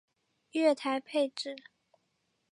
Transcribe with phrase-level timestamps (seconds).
[0.53, 1.55] 月台配置